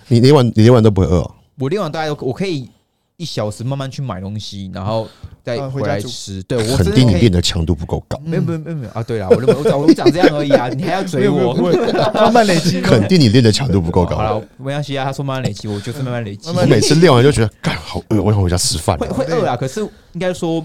[0.08, 1.34] 你连晚你连晚都不会饿、哦？
[1.58, 2.66] 我连晚大概都我可以
[3.18, 5.06] 一小时慢慢去买东西，然后
[5.44, 6.42] 再回来吃。
[6.44, 9.02] 对我肯定你练的强度不够高，没有没有没有没有啊！
[9.02, 11.52] 对了，我我我我讲这样而已啊，你还要追我？
[12.14, 14.16] 慢慢累积，肯定你练的强度不够高。
[14.16, 15.04] 好了，没关系啊。
[15.04, 19.06] 他说慢慢累积，我就是慢慢累积，我每次练完就觉得干好饿，我想回家吃饭会。
[19.08, 19.54] 会饿啊。
[19.54, 19.80] 可是
[20.12, 20.64] 应该说，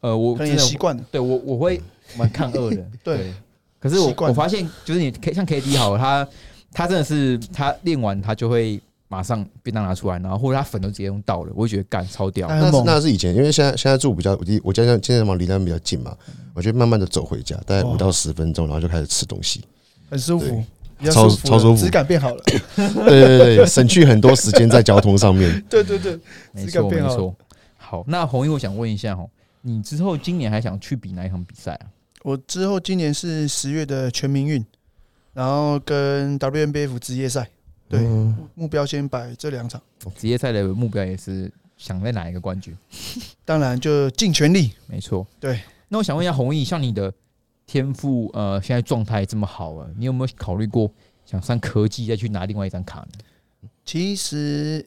[0.00, 1.80] 呃，我可能真的习惯了，对我我会
[2.16, 2.84] 蛮抗饿的。
[3.04, 3.32] 对
[3.80, 6.28] 可是我我发现，就是你 K 像 K D 好了，他
[6.72, 12.46] 他真的是他练完他就会马上便当拿出来，然后或者他粉都直接用倒了，我会觉得干超屌。
[12.46, 16.14] 那是那是以前，因为现在现在住比较离我家现在健身房离那边比较近嘛，
[16.54, 19.64] 我就慢慢的走回家，大概哦五到十分钟，然后就开始吃东西。
[20.10, 20.62] 很舒服
[21.10, 22.42] 超超舒服质感变好了，
[22.76, 25.64] 对对对对，省去很多时间在交通上面。
[25.70, 26.18] 对对对，
[26.52, 27.36] 没质感变好错没错。
[27.78, 29.28] 好，那红衣，我想问一下哦，
[29.62, 31.86] 你之后今年还想去比哪一场比赛啊？
[32.22, 34.64] 我之后今年是十月的全民运，
[35.32, 37.48] 然后跟 WNBF 职业赛，
[37.88, 39.80] 对，嗯目标先摆这两场，
[40.16, 42.76] 职业赛的目标也是想在哪一个冠军？
[43.44, 44.72] 当然就尽全力。
[44.86, 45.26] 没错。
[45.38, 47.12] 对，那我想问一下弘毅，像你的
[47.66, 50.92] 天赋，呃，现在状态这么好啊，你有没有考虑过
[51.24, 53.68] 想上科技再去拿另外一张卡呢？
[53.84, 54.86] 其实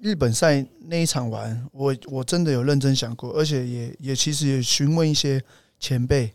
[0.00, 5.40] 日本赛那一场玩，我我真的有认真想过，而且也也其实也询问一些
[5.78, 6.34] 前辈，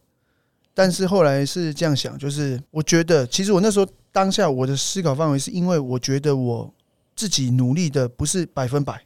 [0.80, 6.74] 但是后来是这样想，就是我觉得其实我那时候当下我的思考范围是因为我觉得我
[7.18, 8.98] 自己努力的不是百分百，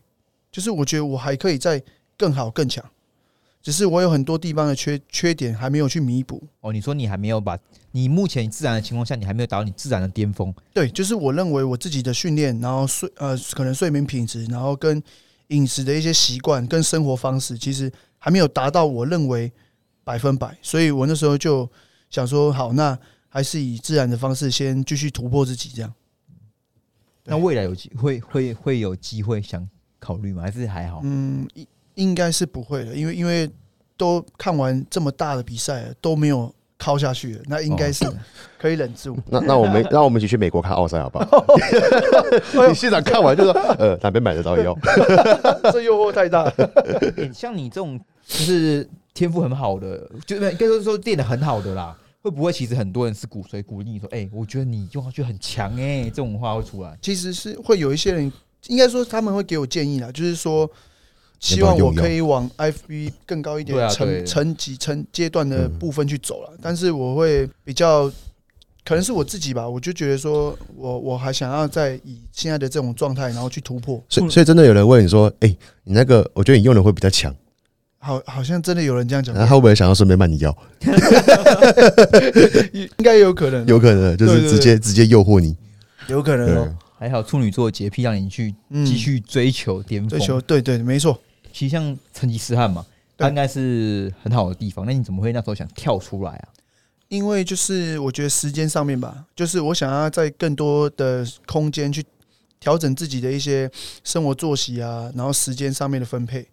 [0.52, 1.82] 就是我觉得我还可以再
[2.16, 2.86] 更好更强，
[3.60, 6.44] 只是我有很多地方的缺缺点还没有去弥补。
[6.62, 7.58] 哦，你说你还没有把
[7.90, 10.54] 你目前自然的情况下，你还没有达到你自然的巅峰。
[10.76, 15.02] 对，就是我认为我自己的训练，然后睡呃可能睡眠品质，然后跟
[15.48, 19.52] 饮食的一些习惯跟生活方式，其实还没有达到我认为
[20.04, 21.70] 百分百，所以我那时候就
[22.10, 22.98] 想说，好，那
[23.30, 25.94] 还是以自然的方式先继续突破自己，这样。
[27.26, 29.68] 那未来有机会会会有机会想
[30.00, 30.44] 考虑吗？
[30.44, 31.00] 还是还好？
[31.04, 33.50] 嗯，应应该是不会的，因为因为
[33.96, 38.06] 都看完这么大的比赛了，都没有靠下去了，那应该是
[38.60, 39.18] 可以忍住。
[39.28, 41.46] 那那我们 那我们一起去美国看奥赛好不好？
[42.68, 44.78] 你现场看完就说，呃，哪边买得到药？
[45.72, 46.52] 这诱惑太大了。
[47.16, 56.98] 欸像你这种就是天赋很好的，就是应该说说练的很好的啦，会不会其实很多人是鼓吹鼓励你说，哎、我觉得你用上去很强哎、这种话会出来。
[57.02, 58.32] 其实是会有一些人，
[58.68, 60.70] 应该说他们会给我建议啦，就是说
[61.40, 66.58] 希望我可以往 FB 更高一点层层级层阶段的部分去走了。
[66.62, 68.10] 但是我会比较，
[68.86, 74.02] 可能是我自己吧，我就觉得说我我还想要再以现在的这种状态，然后去突破。
[74.08, 77.36] 所以所以真的有人问你说，哎，你那个，我觉得你用的会比较强，
[78.04, 80.56] 好，好像真的有人这样讲然，后他会不会想要顺便卖你药？
[82.74, 85.56] 应该有可能，有可能就是直接直接诱惑你。
[86.08, 86.76] 有可能哦。
[87.00, 90.10] 还好处女座洁癖让你去嗯继续追求巅峰。
[90.10, 91.18] 追求，对对，没错。
[91.54, 92.86] 其实像成吉思汗嘛，
[93.18, 94.86] 他应该是很好的地方。
[94.86, 96.48] 那你怎么会那时候想跳出来啊？
[97.08, 102.04] 因为就是我觉得时间上面吧，就是我想要在更多的空间去
[102.60, 103.70] 调整自己的一些
[104.04, 106.46] 生活作息啊，然后时间上面的分配。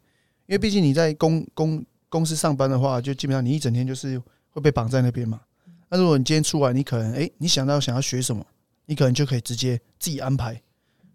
[0.50, 5.40] 因为毕竟你在公公公司上班的话，就基本上你一整天就是会被绑在那边嘛。
[5.88, 8.44] 那如果你今天出来，你可能诶，你想到想要学什么，
[8.86, 10.60] 你可能就可以直接自己安排，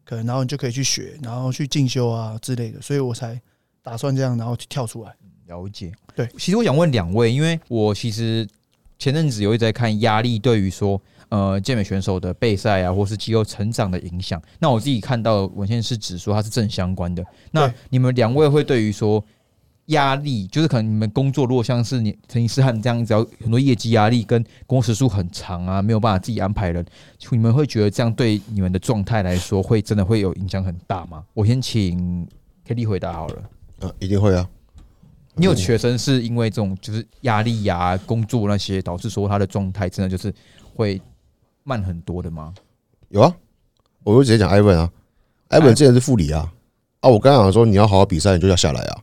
[0.06, 2.82] 可能然后你就可以去学，然后去进修啊之类的。
[2.82, 3.38] 所以我才
[3.82, 5.14] 打算这样，然后去跳出来。
[5.48, 6.26] 了解，对。
[6.38, 8.48] 其实我想问两位，因为我其实
[8.98, 11.02] 前阵子有一直在看压力对于说
[11.36, 14.42] 呃健美选手的备赛啊，或是肌肉成长的影响。
[14.60, 17.26] 那我自己看到文献是指说它是正相关的。
[17.52, 19.24] 那你们两位会对于说
[19.88, 26.84] 压力，就是可能你们工作如果像是你陈医师汉这样，只要很多业绩压力跟工时数很长啊，没有办法自己安排人，
[27.30, 31.24] 你们会觉得这样对你们的状态来说，会真的会有影响很大吗？
[31.34, 32.28] 我先请
[32.66, 33.44] k d 回答好了。
[33.82, 34.48] 呃，一定会啊。
[35.36, 40.34] 你有学生是因为这种就是压力呀、工作那些，导致说他的状态真的就是
[40.74, 41.02] 会
[41.68, 42.54] 慢很多的吗？
[43.10, 43.36] 有啊，
[44.04, 44.90] 我就直接讲 Ivan 啊
[45.50, 46.48] ，Ivan 之前是副理啊，
[47.00, 48.98] 啊，我刚刚讲说你要好好比赛，你就要下来啊，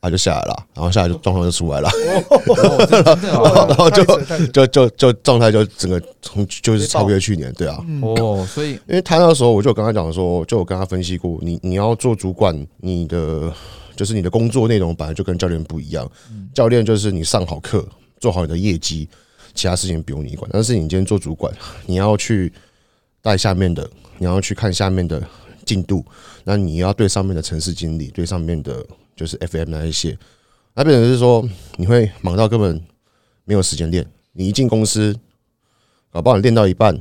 [0.00, 1.90] 啊就下来了，然后下来就状况就出来了，
[3.68, 4.04] 然后就
[4.52, 13.52] 就就就状态就整个从就是超越去年，对啊，嗯，哦，所以因为他那时候我就有跟他讲说，就有跟他分析过，你你要做主管，你的
[13.96, 16.08] 就是你的工作内容本来就跟教练不一样，
[16.54, 17.84] 教练就是你上好课，
[18.20, 19.08] 做好你的业绩，
[19.58, 20.48] 其他事情不用你管。
[20.52, 21.52] 但是你今天做主管，
[21.86, 22.52] 你要去
[23.20, 25.20] 带下面的，你要去看下面的
[25.66, 26.04] 进度，
[26.44, 30.16] 那你要对上面的城市经理，对上面的就是 FM 那一些，
[30.74, 32.80] 那变成是说你会忙到根本
[33.44, 34.06] 没有时间练。
[34.32, 35.18] 你一进公司，
[36.12, 36.96] 搞不好你练到一半，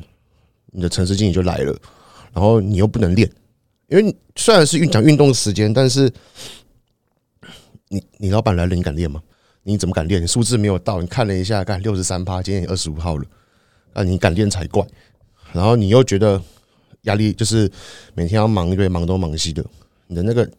[0.71, 1.79] 你的城市经理就来了，
[2.33, 3.31] 然后你又不能练，
[3.87, 6.11] 因为虽然是运讲运动时间，但是
[7.89, 9.21] 你你老板来了，你敢练吗？
[9.67, 10.23] 你怎么敢练？
[10.23, 13.25] 你数字没有到，你看了一下，看六十三趴，今天也二十五号了，
[13.93, 14.81] 那你敢练才怪。
[15.51, 16.41] 然后你又觉得
[17.01, 17.69] 压力就是
[18.13, 19.61] 每天要忙一堆，忙东忙西的，
[20.07, 20.49] 你的那个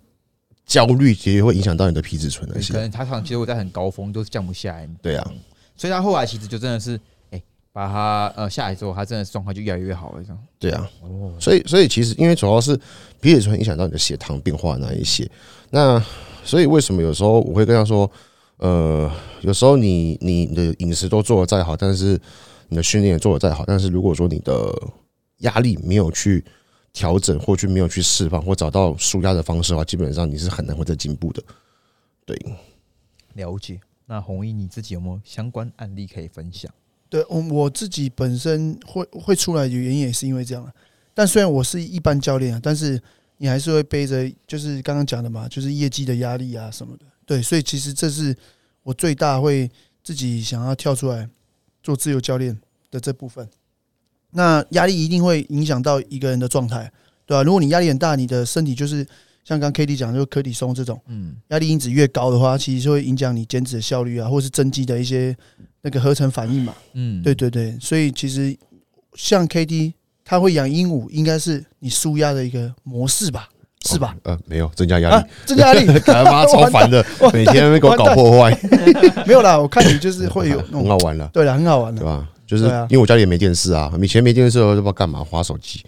[0.66, 2.78] 焦虑其实会影响到你的皮质醇那可。
[2.78, 5.32] 能他长期如果在很高峰都是降不下来，对啊，
[5.74, 7.42] 所以他后来其实就真的是，哎、
[7.72, 10.38] 把他呃下来之后，他真的是状况就越来越好了，这样。
[10.58, 12.78] 对啊，哦，所以所以其实因为主要是
[13.22, 15.26] 皮质醇影响到你的血糖变化那一些，
[15.70, 15.98] 那
[16.44, 18.10] 所以为什么有时候我会跟他说，
[18.58, 22.20] 呃，有时候你你你的饮食都做的再好，但是
[22.68, 24.72] 你的训练也做的再好，但是如果说你的
[25.38, 26.44] 压力没有去
[26.92, 31.42] 调整，或去没有去释放，或找到舒压的方式的话，基本上你是很难会再进步的。
[32.26, 32.36] 对，
[33.34, 33.80] 了解。
[34.06, 36.72] 那红毅你自己有没有相关案例可以分享？
[37.08, 40.72] 对，我我自己本身会会出来的原因也是因为这样啊
[41.14, 43.00] 但虽然我是一般教练啊，但是
[43.36, 47.04] 你还是会背着，就是刚刚讲的嘛，就是业绩的压力啊什么的。
[47.28, 48.34] 对，所以其实这是
[48.82, 49.70] 我最大会
[50.02, 51.28] 自己想要跳出来
[51.82, 52.58] 做自由教练
[52.90, 53.46] 的这部分。
[54.30, 56.90] 那压力一定会影响到一个人的状态，
[57.26, 59.06] 对吧、如果你压力很大，你的身体就是
[59.44, 65.36] 像刚 K D 讲，就是可体松这种嗯，压力因子越高的话，其实就会影响你减脂的效率啊，或是增肌的一些
[65.82, 66.74] 那个合成反应嘛。
[66.94, 68.56] 嗯，对对对，所以其实
[69.12, 73.50] 像 K D，他会养鹦鹉，应该是你舒压的一个模式吧？
[73.86, 74.14] 是吧？
[74.24, 75.86] 呃，没有增加压啊力，，增加压力。
[76.00, 78.58] 他 妈超烦的， 每天在那边给我搞破坏，
[79.26, 82.00] 没有啦，我看你就是会有，很好玩了，对了，很好玩的。
[82.00, 82.28] 对吧？
[82.46, 85.84] 就是因为我家里也没电视啊，以前没电视的时候就不知道干嘛，划手机。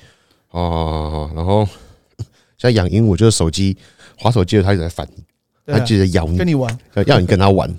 [0.51, 1.65] 哦，然后
[2.59, 3.77] 现在养鹦鹉就是手机
[4.17, 5.25] 划手机的，它一直在烦你，
[5.67, 7.75] 它就在咬你跟，你玩，要你跟它玩，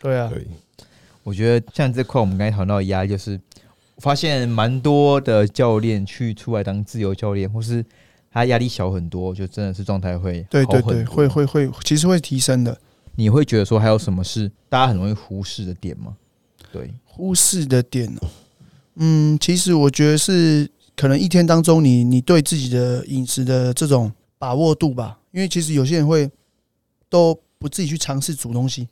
[0.00, 0.46] 对啊，对，
[1.22, 3.40] 我觉得像这块我们刚才谈到的压力，就是
[3.94, 7.82] 我发现蛮多的教练去出来当自由教练，或是
[8.36, 11.26] 他压力小很多，就真的是状态会对对对，会。
[11.26, 12.78] 会会，其实会提升的。
[13.14, 16.14] 你会觉得说还有什么是大家很容易忽视的点吗？
[16.70, 18.28] 对，忽视的点哦，
[18.96, 26.30] 嗯，其实我觉得是可能一天当中你你对自己的饮食的这种把握度吧，因为其实有些人会
[27.08, 28.82] 都不自己去尝试煮东西，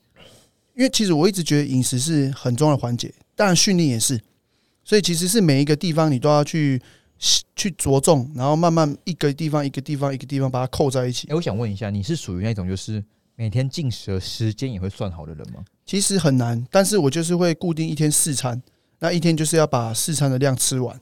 [0.75, 4.19] 因为其实我一直觉得饮食是很重要的环节，当然训练也是，
[4.83, 6.81] 所以其实是每一个地方你都要去
[7.57, 11.35] 去着重，然后慢慢一个地方一个地方一个地方把它扣在一起哎、。
[11.35, 13.03] 我想问一下，你是属于那种就是
[13.37, 15.65] 每天进食的时间也会算好的人吗？
[15.87, 18.61] 其实很难，但是我就是会固定一天四餐，
[18.99, 20.95] 那一天就是要把四餐的量吃完，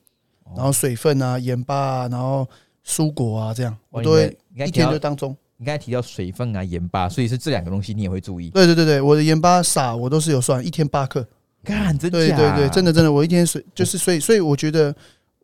[0.44, 2.48] 哦然后水分啊、盐巴啊，然后
[2.87, 5.37] 蔬果啊，这样我哇都会一天就当中。
[5.56, 8.50] 你刚才提到水分啊、盐巴，所以是这两个东西你也会注意。
[8.50, 11.26] 对对对对，我的盐巴撒我都是有算，一天八克。
[11.64, 12.37] 干，真对假？
[12.37, 14.92] 对对，真的真的，我一天水就是所以所以我觉得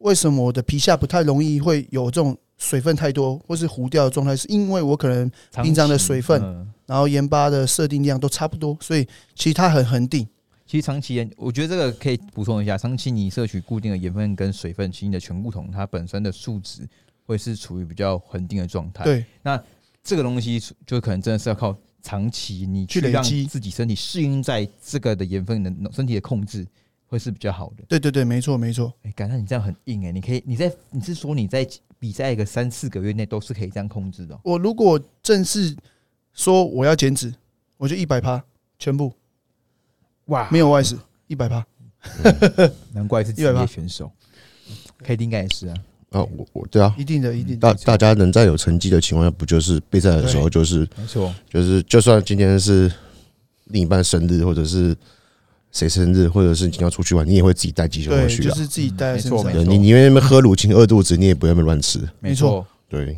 [0.00, 5.30] 为什么我的皮下不太容易会有这种水分太多或是糊掉的状态，是因为我可能
[5.62, 10.26] 平常的水分嗯然后盐巴的设定量都差不多，所以其实它很恒定。
[10.66, 16.88] 其实长期盐，我觉得这个可以补充一下，长期你摄取固定的盐分跟水分，其实你的醛固酮它本身的数值
[17.26, 19.62] 会是处于比较恒定的状态。，对那
[20.02, 26.66] 这个东西就可能真的是要靠长期你去累积自己身体适应在这个的盐分的身体的控制，
[27.09, 27.83] 会是比较好的。
[27.88, 28.92] 对对对，没错没错。
[29.03, 31.66] 哎、感觉你这样很硬哎、你可以你在你是说你在
[31.99, 35.77] 比赛一个三四个月内都是可以这样控制的哦、我如果正式
[36.33, 37.35] 说我要减脂，
[37.77, 38.40] 我就一百趴
[38.79, 39.12] 全部
[40.27, 41.66] 哇没有外食，一百趴。
[42.92, 44.12] 难怪是 职180业选手。
[45.03, 45.75] K D 应该也是啊，
[46.11, 47.75] 啊，我我对啊，一定的，一定的。
[47.75, 52.92] 大大家能在有成绩的情况下，不就是备赛的时候，就是没错，就是，就算今天是
[53.66, 54.97] 另一半生日，或者是
[55.78, 58.48] 谁生日，或者是你要出去玩，你也会自己带鸡胸肉，去啊。
[58.48, 59.52] 就是自己带在身上没错没。
[59.52, 62.00] 错对你你因为那边喝乳清饿肚子，你也不要那乱吃。
[62.18, 62.66] 没错。
[62.88, 63.16] 对，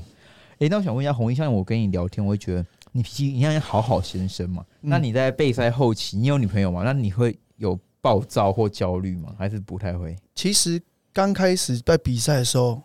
[0.58, 4.62] 哎、那我想问一下红衣，像我跟你聊天，我会觉得你脾气，你像好好先生嘛？
[4.82, 6.82] 嗯那你在备赛后期，你有女朋友吗？
[6.84, 9.32] 那你会有暴躁或焦虑吗？
[9.38, 10.14] 还是不太会？
[10.34, 10.80] 其实
[11.12, 12.82] 刚开始在比赛的时候，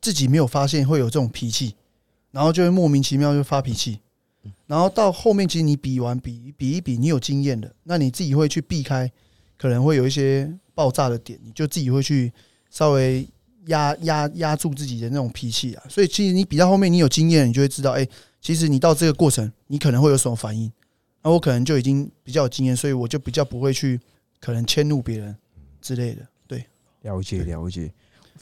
[0.00, 1.74] 自己没有发现会有这种脾气，
[2.30, 4.00] 然后就会莫名其妙就发脾气。
[4.66, 9.10] 然后到后面，其实你比完比比一比，你有经验的，那你自己会去避开，
[9.58, 12.32] 可能会有一些爆炸的点，你就自己会去
[12.70, 13.28] 稍微
[13.66, 15.82] 压压压住自己的那种脾气啊。
[15.88, 18.08] 所以其实你比到后面，你有经验，你就会知道，哎、
[18.40, 20.72] 其实你到这个过程，你可能会有什么反应。
[21.22, 24.00] 那我可能就已经比较有经验，所以我就比较不会去
[24.40, 25.36] 可能迁怒别人
[25.80, 26.26] 之类的。
[26.46, 26.66] 对，
[27.02, 27.92] 了解了解，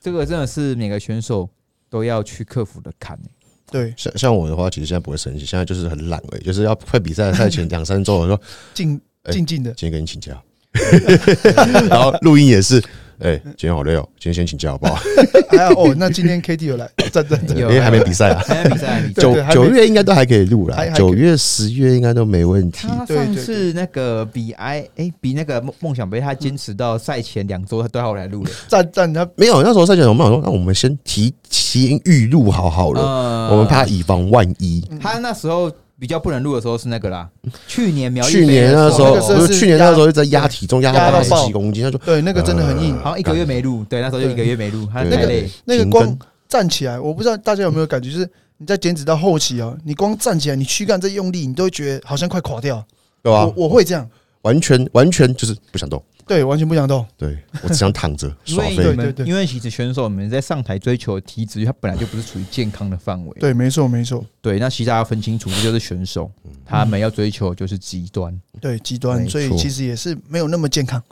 [0.01, 1.49] 这个真的是每个选手
[1.91, 3.31] 都要去克服的坎、欸。
[3.71, 8.39] 对，像像我的话，其实现在不会生气，现在就是很懒而已，就是要快比赛赛前两三周，我说
[8.75, 10.41] 静哎静静的，今天跟你请假，
[11.89, 12.83] 然后录音也是，
[13.19, 14.95] 哎，今天好累哦，今天先请假好不好？
[15.51, 22.87] 还有哦，那今天 K T 有来，赞赞赞，有因为还没比赛啊，还没比赛，九九月应该都还可以录啦，还还可以九月十月应该都没问题。
[22.89, 28.51] 他对对上次那个比 I 哎、比那个梦梦想杯，他坚持到赛前两周，他都要来录了。
[28.69, 34.83] 赞赞他没有，那时候赛前我们想说，那我们先提前预录好好了，呃我们怕以防万一。
[35.01, 35.71] 他那时候
[36.03, 37.31] 比较不能录的时候是那个啦，
[37.69, 45.49] 去年苗栗去年那时候，去年那时候一直在压体重，压到八十几公斤，他说对那个真的很硬，好像一个月没录，对，那时候就一个月没录，他对太累。
[45.65, 52.85] 那个光站起来，我不知道大家有没有感觉，就是你在减脂到后期啊，你光站起来，你躯干在用力，你都会觉得好像快垮掉。
[53.23, 53.53] 对吧我？
[53.55, 54.05] 我会这样，
[54.43, 57.05] 完全完全就是不想动，对，完全不想动。
[57.17, 58.77] 对我只想躺着 因耍废。
[58.77, 63.33] 为你们，对对因为其实选手们在上台追求的体脂，它本来就不是处于健康的范围。
[63.41, 66.31] 对，没错没错，对，那其实大家要分清楚，这就是选手，
[66.65, 68.39] 他们要追求就是极端。
[68.61, 71.03] 对极端，所以错其实也是没有那么健康。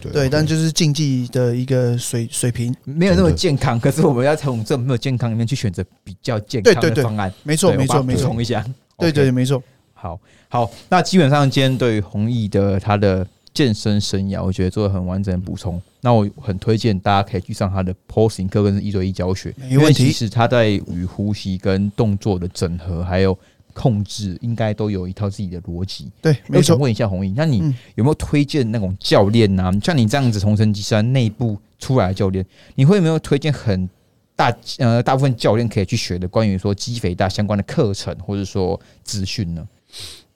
[0.00, 7.30] 对，但就是竞技的一个水水平，没有那么健康，可是我们要从这没有健康里面去选择比较健康对对对的方案。
[7.42, 8.64] 没错对我把它没错没错补充，一下。
[8.96, 9.62] 对 OK 对，没错。
[9.92, 15.80] 好好，那基本上今天对于弘毅的他的健身生涯，我觉得做了很完整的补充。
[16.00, 23.38] 那我很推荐大家可以去上他的 posing 课跟一对一教学，因为没问题其实他在与呼吸跟动作的整合还有
[23.72, 26.10] 控制，应该都有一套自己的逻辑。
[26.20, 26.58] 对，没错。
[26.58, 32.44] 我想问一下红毅，那你嗯有没有推荐那种教练呐、像你这样子从成吉思汗内部出来的教练，
[32.74, 33.88] 你会有没有推荐很
[34.34, 39.66] 大呃大部分教练可以去学的关于说肌肥大相关的课程或者说资讯呢？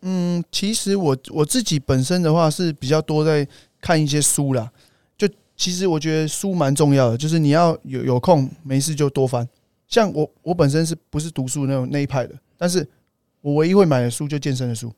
[0.09, 3.47] 嗯，其实我我自己本身的话是比较多在
[3.81, 4.71] 看一些书啦。
[5.19, 9.47] 就其实我觉得书蛮重要的，就是你要有有空没事就多翻。
[9.89, 12.87] 像我我本身是不是读书那种那一派的，但是
[13.41, 14.93] 我唯一会买的书就健身的书。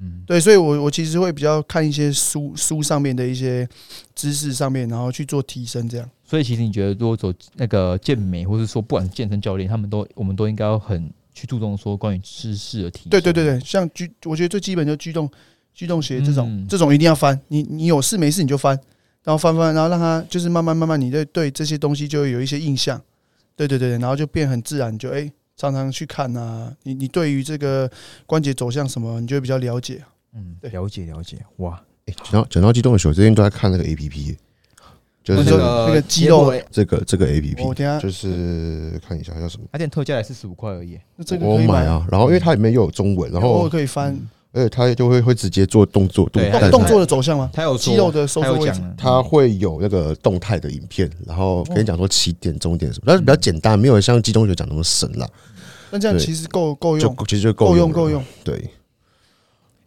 [0.00, 3.68] 嗯，对，所以我我其实会比较看一些书书上面的一些
[4.14, 6.08] 知识上面，然后去做提升，这样。
[6.24, 13.10] 所以其实你觉得，如果走那个健美，或是说不管是健身教练，他们都我们都应该要很去注重说关于知识的提升。
[13.10, 15.28] 对对对对，像居，我觉得最基本就居动
[15.74, 17.38] 居动学这种，嗯这种一定要翻。
[17.48, 18.78] 你你有事没事你就翻，
[19.24, 23.00] 然后翻翻，然后让它就是慢慢慢慢，你对对这些东西就会有一些印象。
[23.56, 26.74] 对对对，然后就变很自然，就哎、常常去看啊。
[26.82, 27.90] 你你对于这个
[28.26, 30.02] 关节走向什么，你就会比较了解。
[30.34, 34.36] 嗯，对了解了解，哇，诶讲到讲到激动的时候，最近都在看那个 A P P，
[35.24, 40.98] 就是那个那个肌肉这个这个 A P 我 P，等下就是看一下叫什么，它现在特价也是十五块而已。
[41.16, 42.06] 那这个我可以买，啊。
[42.10, 44.14] 然后因为它里面又有中文，然后可以翻
[44.52, 47.50] 而且它就会会直接做动作动对，动动作的走向吗？
[47.52, 48.66] 它有肌肉的收缩
[48.96, 55.28] 它会有那个动态的影片，然后跟你讲说起点、终点什么，但是比较简单，没有像激动学讲那么深啦，
[55.90, 58.22] 那这样其实够够用，其实就够用够用。
[58.44, 58.70] 对，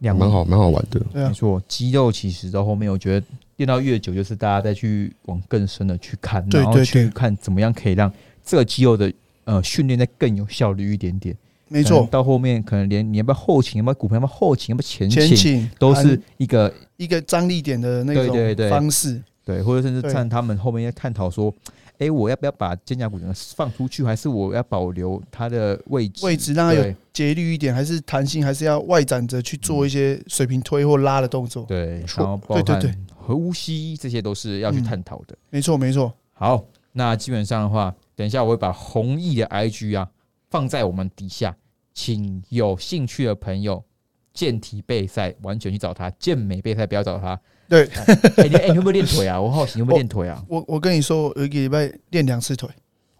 [0.00, 1.00] 两蛮好蛮好玩的。
[1.14, 3.26] 没，错，肌肉其实到后面，我觉得
[3.58, 9.12] 练到越久，就是大家再去往更深的去看，然后对对对去看怎么样可以让这个肌肉的
[9.44, 11.36] 呃训练再更有效率一点点。
[11.68, 12.08] 没错。
[12.10, 19.22] 到后面可能连你要不要后倾，要不要骨盆，要不要后倾，要不要前倾，前倾都是一个一个张力点的那对对对种方式。
[19.44, 21.52] 对，或者甚至对看他们后面要探讨说，
[21.98, 23.18] 哎，我要不要把肩胛骨
[23.56, 26.24] 放出去，还是我要保留它的位置？
[26.24, 31.64] 位置让它有节律一点，还是弹性，还是要外展着去做一些水平推或拉的动作。
[31.64, 32.92] 对，错然后包对
[33.28, 35.36] 对对含呼吸，这些都是要去嗯探讨的。
[35.50, 36.12] 没错，没错。
[36.32, 40.08] 好，那基本上的话，等一下我会把弘毅的 IG 啊
[40.50, 41.56] 放在我们底下，
[41.92, 43.84] 请有兴趣的朋友
[44.32, 47.38] 健体备赛完全去找他，健美备赛不要找他。
[47.68, 47.84] 对
[48.38, 49.38] 哎、你哎、你会不会练腿啊？
[49.42, 50.42] 我好奇你会不会练腿啊？
[50.48, 52.66] 我我跟你说，我有一个礼拜练两次腿，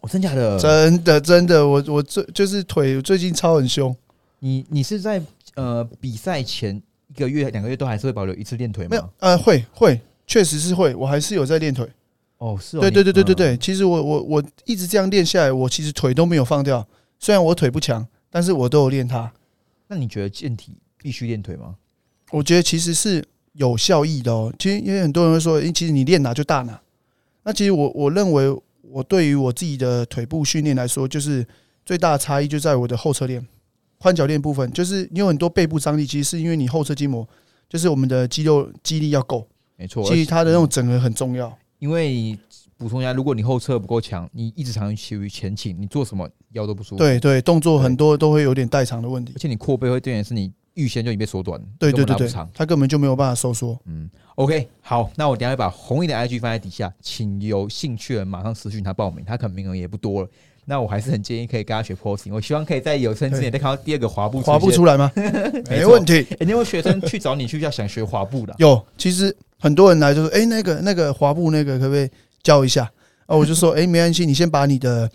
[0.01, 0.59] 哦，真假的？
[0.59, 3.95] 真的真的，我我最就是腿最近超很凶。
[4.39, 5.21] 你你是在
[5.57, 6.83] 呃比赛前一
[7.19, 8.91] 个月、两个月都还是会保留一次练腿吗？
[8.91, 11.89] 没有，呃，会会，确实是会，我还是有在练腿。
[12.39, 12.81] 哦，是哦。
[12.81, 16.87] 对对对对对嗯对，其实我我我一直这样练下来，我其实腿都没有放掉。
[17.19, 19.33] 虽然我腿不强，但是我都有练它。
[19.89, 21.75] 那你觉得健体必须练腿吗？
[22.31, 24.53] 我觉得其实是有效益的哦。
[24.59, 26.81] 其实因为很多人会说，诶，其实你练哪就大哪。
[27.43, 31.47] 那其实我我认为，我对于我自己的腿部训练来说，就是
[31.85, 33.45] 最大的差异就在我的后侧链、
[34.01, 34.71] 髋脚链部分。
[34.73, 37.27] 就是你有很多背部张力，其实是因为你后侧筋膜，
[37.69, 39.47] 就是我们的肌肉肌力要够。
[39.77, 41.57] 没错，其实它的那种整合很重要。
[41.79, 42.37] 因为
[42.77, 49.39] 补充一下，如果你后侧不够强，你一直长期于前倾，你做什么腰都不舒服。，对对，动作很多都会有点代偿的问题而。
[49.39, 53.79] 且你扩背会变成是你预先就已经被缩短，对对对对它根本就没有办法收缩。
[53.85, 60.29] 嗯，OK，好，那我等下会把红毅的 IG 放在底下，请有兴趣的人马上私讯他报名，他可能名额也不多了。
[60.69, 65.11] 那我还是很建议可以跟他学 posing，我希望可以在有生之年再看到第二个滑步滑步出来吗？
[65.71, 66.27] 没问题。
[66.39, 72.11] 欸你有有学生去找你去要想学滑步的啊、有，其实很多人来就说，哎、那个那个滑步那个可不可以
[72.43, 72.83] 教一下？
[73.25, 75.11] 啊，我就说，哎、没关系，你先把你的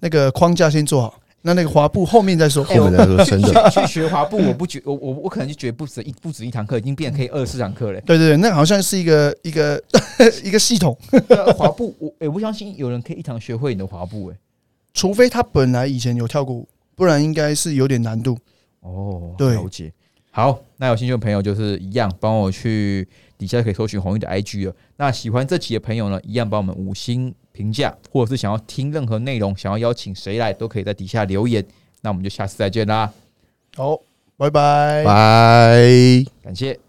[0.00, 2.62] 那个框架先做好，那那个滑步后面再说。
[2.68, 8.00] 后面再说真的， 去学滑步，我不觉我我我可能就觉得不止一不止一堂课，已经变成可以二十四堂课了。
[8.02, 9.82] 对对对，那好像是一个一个
[10.44, 10.96] 一个系统，
[11.28, 14.36] 呃滑步，我我不相信有人可以一堂学会你的滑步，哎，
[14.98, 18.36] 除非他本来以前有跳过舞，不然应该是有点难度。
[18.80, 19.92] 哦，对了解。
[20.32, 23.06] 好，那有兴趣的朋友就是一样，帮我去
[23.38, 24.74] 底下可以搜寻红玉的 IG 了。
[24.96, 31.64] 那喜欢这期的朋友呢，一样帮我们五星评价，或者是想要听任何内容，想要邀请谁来，都可以在底下留言。
[32.00, 33.12] 那我们就下次再见啦，
[33.76, 34.00] 好，
[34.36, 35.04] 拜拜。
[35.04, 36.24] 拜。
[36.42, 36.87] 感谢。